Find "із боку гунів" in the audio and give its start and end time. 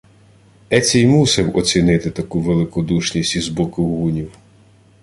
3.35-4.31